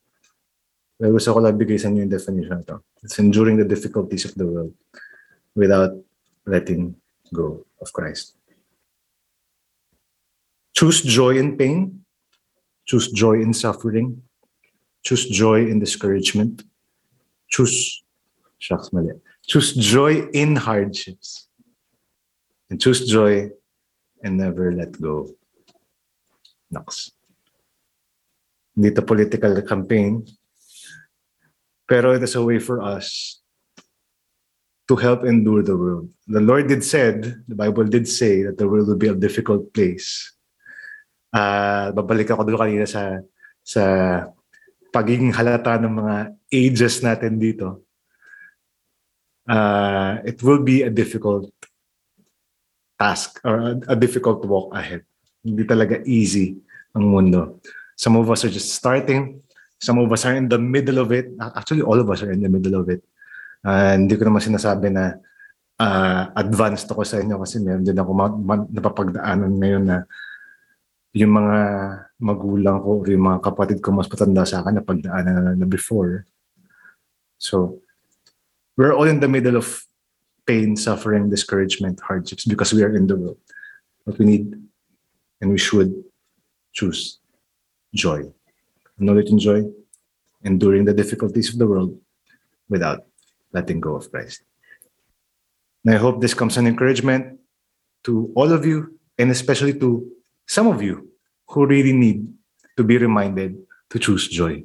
Pero 0.98 1.16
gusto 1.16 1.34
ko 1.34 1.38
lang 1.42 1.58
bigay 1.58 1.78
sa 1.78 1.90
inyo 1.90 2.06
yung 2.06 2.14
definition 2.14 2.60
to. 2.70 2.82
It's 3.02 3.18
enduring 3.18 3.58
the 3.58 3.66
difficulties 3.66 4.28
of 4.28 4.36
the 4.38 4.46
world 4.46 4.74
without 5.58 5.96
letting 6.46 6.94
go 7.34 7.66
of 7.82 7.90
Christ. 7.90 8.36
Choose 10.76 11.02
joy 11.02 11.40
in 11.40 11.58
pain 11.58 12.00
Choose 12.90 13.06
joy 13.12 13.34
in 13.34 13.54
suffering. 13.54 14.20
Choose 15.04 15.30
joy 15.30 15.70
in 15.70 15.78
discouragement. 15.78 16.64
Choose, 17.50 18.02
shucks, 18.58 18.92
mali. 18.92 19.12
Choose 19.46 19.74
joy 19.74 20.30
in 20.32 20.56
hardships. 20.56 21.48
And 22.70 22.80
choose 22.80 23.06
joy 23.06 23.50
and 24.22 24.38
never 24.38 24.70
let 24.70 24.94
go. 25.00 25.34
Naks. 26.72 27.10
Hindi 28.76 28.94
to 28.94 29.02
political 29.02 29.60
campaign. 29.62 30.24
Pero 31.88 32.14
it 32.14 32.22
is 32.22 32.36
a 32.36 32.42
way 32.42 32.60
for 32.60 32.80
us 32.80 33.42
to 34.86 34.94
help 34.94 35.24
endure 35.24 35.62
the 35.62 35.76
world. 35.76 36.08
The 36.26 36.40
Lord 36.40 36.68
did 36.68 36.84
said, 36.84 37.42
the 37.48 37.54
Bible 37.54 37.84
did 37.84 38.06
say 38.06 38.42
that 38.42 38.58
the 38.58 38.68
world 38.68 38.86
will 38.86 38.96
be 38.96 39.08
a 39.08 39.14
difficult 39.14 39.74
place 39.74 40.30
uh, 41.34 41.94
babalik 41.94 42.30
ako 42.30 42.42
doon 42.46 42.60
kanina 42.60 42.86
sa 42.86 43.22
sa 43.62 43.82
pagiging 44.90 45.34
halata 45.34 45.78
ng 45.78 45.94
mga 45.94 46.16
ages 46.50 47.00
natin 47.02 47.38
dito. 47.38 47.86
Uh, 49.46 50.22
it 50.22 50.38
will 50.42 50.62
be 50.62 50.86
a 50.86 50.92
difficult 50.92 51.50
task 53.00 53.40
or 53.42 53.56
a, 53.58 53.94
a 53.94 53.96
difficult 53.96 54.44
walk 54.46 54.70
ahead. 54.76 55.02
Hindi 55.40 55.64
talaga 55.64 55.98
easy 56.04 56.60
ang 56.92 57.08
mundo. 57.08 57.58
Some 57.96 58.20
of 58.20 58.28
us 58.28 58.44
are 58.44 58.52
just 58.52 58.76
starting. 58.76 59.40
Some 59.80 59.96
of 59.96 60.12
us 60.12 60.28
are 60.28 60.36
in 60.36 60.52
the 60.52 60.60
middle 60.60 61.00
of 61.00 61.08
it. 61.10 61.32
Actually, 61.56 61.80
all 61.80 61.96
of 61.96 62.10
us 62.12 62.20
are 62.20 62.30
in 62.30 62.44
the 62.44 62.52
middle 62.52 62.76
of 62.76 62.86
it. 62.92 63.00
Uh, 63.64 63.96
hindi 63.96 64.16
ko 64.20 64.28
naman 64.28 64.44
sinasabi 64.44 64.92
na 64.92 65.16
uh, 65.80 66.22
advanced 66.36 66.88
ako 66.92 67.04
sa 67.04 67.20
inyo 67.20 67.40
kasi 67.40 67.60
meron 67.64 67.84
din 67.84 67.96
ako 67.96 68.10
ma- 68.12 68.40
ma- 68.40 68.68
napapagdaanan 68.68 69.52
ngayon 69.56 69.84
na 69.88 70.04
yung 71.10 71.34
mga 71.34 71.56
magulang 72.22 72.78
ko 72.78 73.02
or 73.02 73.06
yung 73.10 73.26
mga 73.26 73.42
kapatid 73.42 73.78
ko 73.82 73.90
mas 73.90 74.06
patanda 74.06 74.46
sa 74.46 74.62
akin 74.62 74.78
na 74.78 74.84
pagdaanan 74.86 75.34
na, 75.34 75.52
na 75.58 75.66
before. 75.66 76.26
So, 77.38 77.82
we're 78.76 78.94
all 78.94 79.10
in 79.10 79.18
the 79.18 79.28
middle 79.28 79.56
of 79.56 79.84
pain, 80.46 80.76
suffering, 80.76 81.30
discouragement, 81.30 81.98
hardships 82.00 82.44
because 82.44 82.72
we 82.72 82.82
are 82.82 82.94
in 82.94 83.06
the 83.06 83.16
world. 83.16 83.38
But 84.06 84.18
we 84.18 84.24
need 84.24 84.54
and 85.40 85.50
we 85.50 85.58
should 85.58 86.04
choose 86.72 87.18
joy. 87.94 88.30
Knowledge 88.98 89.30
and 89.30 89.40
joy, 89.40 89.64
enduring 90.44 90.84
the 90.84 90.94
difficulties 90.94 91.50
of 91.50 91.58
the 91.58 91.66
world 91.66 91.98
without 92.68 93.06
letting 93.52 93.80
go 93.80 93.96
of 93.96 94.10
Christ. 94.10 94.42
And 95.84 95.94
I 95.94 95.98
hope 95.98 96.20
this 96.20 96.34
comes 96.34 96.56
an 96.56 96.66
encouragement 96.66 97.40
to 98.04 98.30
all 98.36 98.52
of 98.52 98.64
you 98.64 99.00
and 99.18 99.30
especially 99.30 99.74
to 99.80 100.06
some 100.50 100.66
of 100.66 100.82
you 100.82 101.06
who 101.46 101.64
really 101.64 101.92
need 101.92 102.26
to 102.76 102.82
be 102.82 102.98
reminded 102.98 103.54
to 103.88 104.02
choose 104.02 104.26
joy. 104.26 104.58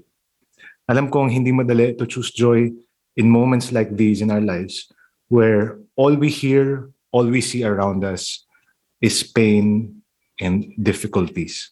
Alam 0.89 1.13
kong 1.13 1.29
hindi 1.29 1.53
madali 1.53 1.93
to 1.93 2.09
choose 2.09 2.33
joy 2.33 2.73
in 3.13 3.29
moments 3.29 3.69
like 3.69 3.93
these 3.93 4.25
in 4.25 4.33
our 4.33 4.41
lives 4.41 4.89
where 5.29 5.77
all 5.95 6.17
we 6.17 6.29
hear, 6.29 6.89
all 7.13 7.29
we 7.29 7.37
see 7.37 7.61
around 7.61 8.01
us 8.01 8.49
is 8.97 9.21
pain 9.21 10.01
and 10.41 10.73
difficulties. 10.81 11.69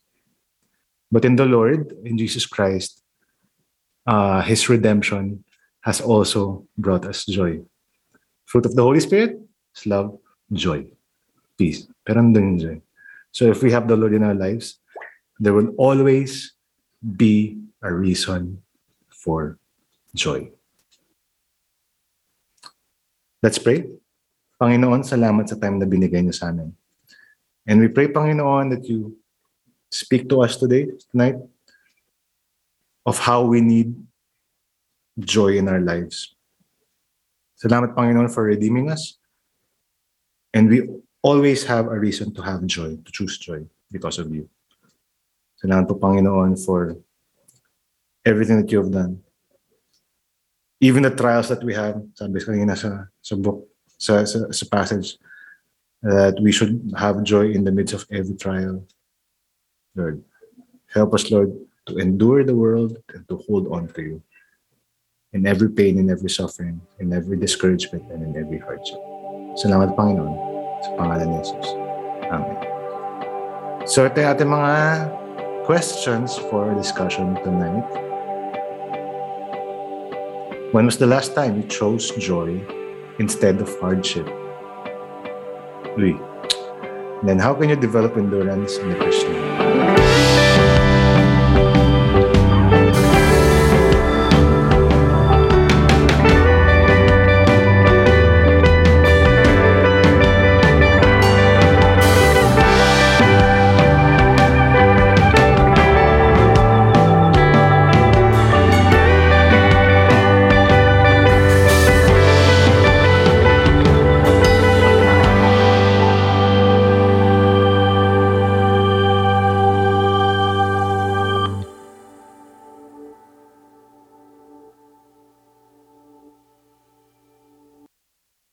But 1.09 1.25
in 1.25 1.35
the 1.35 1.49
Lord, 1.49 1.97
in 2.05 2.17
Jesus 2.17 2.45
Christ, 2.45 3.01
uh, 4.05 4.45
His 4.45 4.69
redemption 4.69 5.43
has 5.81 6.01
also 6.01 6.69
brought 6.77 7.05
us 7.05 7.25
joy. 7.25 7.65
Fruit 8.45 8.65
of 8.65 8.75
the 8.77 8.83
Holy 8.85 9.01
Spirit 9.01 9.41
is 9.73 9.85
love, 9.89 10.17
joy, 10.53 10.85
peace. 11.57 11.89
Pero 12.05 12.21
joy. 12.61 12.81
So 13.33 13.49
if 13.49 13.65
we 13.65 13.73
have 13.73 13.89
the 13.89 13.97
Lord 13.97 14.13
in 14.13 14.21
our 14.21 14.37
lives, 14.37 14.77
there 15.41 15.57
will 15.57 15.73
always 15.75 16.53
be 17.01 17.57
a 17.81 17.89
reason 17.89 18.61
for 19.09 19.57
joy. 20.13 20.53
Let's 23.41 23.57
pray. 23.57 23.89
Panginoon, 24.61 25.01
salamat 25.01 25.49
sa 25.49 25.57
time 25.57 25.81
na 25.81 25.89
binigay 25.89 26.21
niyo 26.21 26.37
sa 26.37 26.53
amin. 26.53 26.71
And 27.65 27.81
we 27.81 27.89
pray, 27.89 28.07
Panginoon, 28.07 28.69
that 28.69 28.85
you 28.85 29.17
speak 29.89 30.29
to 30.29 30.45
us 30.45 30.55
today, 30.55 30.93
tonight, 31.11 31.41
of 33.03 33.17
how 33.17 33.43
we 33.43 33.59
need 33.59 33.97
joy 35.19 35.57
in 35.57 35.67
our 35.67 35.81
lives. 35.81 36.37
Salamat, 37.57 37.97
Panginoon, 37.97 38.29
for 38.29 38.45
redeeming 38.45 38.93
us. 38.93 39.17
And 40.53 40.69
we 40.69 40.85
always 41.23 41.63
have 41.63 41.87
a 41.87 41.97
reason 41.97 42.35
to 42.35 42.41
have 42.43 42.67
joy, 42.67 42.99
to 42.99 43.11
choose 43.11 43.39
joy 43.39 43.65
because 43.89 44.19
of 44.19 44.29
you. 44.29 44.45
Salamat 45.57 45.87
po, 45.87 45.95
Panginoon, 45.95 46.59
for 46.59 46.99
everything 48.27 48.59
that 48.59 48.69
you 48.69 48.83
have 48.83 48.91
done. 48.91 49.23
Even 50.83 51.07
the 51.07 51.15
trials 51.15 51.47
that 51.47 51.63
we 51.63 51.73
have, 51.73 52.03
sabi 52.13 52.43
kanina 52.43 52.75
sa, 52.75 53.07
sa 53.23 53.39
book, 53.39 53.63
sa, 53.87 54.27
sa, 54.27 54.51
sa 54.51 54.65
passage, 54.67 55.15
that 56.03 56.35
we 56.43 56.51
should 56.51 56.75
have 56.99 57.23
joy 57.23 57.55
in 57.55 57.63
the 57.63 57.71
midst 57.71 57.95
of 57.95 58.03
every 58.11 58.35
trial. 58.35 58.83
Lord, 59.95 60.19
help 60.91 61.15
us, 61.15 61.31
Lord, 61.31 61.55
to 61.87 61.95
endure 62.03 62.43
the 62.43 62.55
world 62.55 62.99
and 63.15 63.23
to 63.31 63.39
hold 63.47 63.71
on 63.71 63.87
to 63.95 64.01
you 64.03 64.17
in 65.31 65.47
every 65.47 65.71
pain, 65.71 65.95
in 65.95 66.11
every 66.11 66.29
suffering, 66.29 66.83
in 66.99 67.15
every 67.15 67.39
discouragement, 67.39 68.03
and 68.11 68.19
in 68.19 68.35
every 68.35 68.59
hardship. 68.59 68.99
Salamat, 69.55 69.95
Panginoon. 69.95 70.52
Sa 70.83 70.89
pangalan 70.99 71.31
ni 71.31 71.37
Jesus. 71.39 71.67
Amen. 72.27 72.59
So 73.87 74.03
ito 74.03 74.19
yung 74.19 74.31
ating 74.35 74.51
mga 74.51 74.75
questions 75.63 76.35
for 76.51 76.71
discussion 76.75 77.39
tonight. 77.43 77.87
When 80.75 80.83
was 80.83 80.99
the 80.99 81.07
last 81.07 81.35
time 81.35 81.55
you 81.55 81.65
chose 81.71 82.11
joy 82.19 82.59
instead 83.19 83.63
of 83.63 83.71
hardship? 83.79 84.27
Uy. 85.95 86.19
Then 87.23 87.39
how 87.39 87.53
can 87.55 87.71
you 87.71 87.79
develop 87.79 88.17
endurance 88.17 88.75
in 88.81 88.91
the 88.91 88.97
Christian 88.99 89.31
life? 89.39 89.62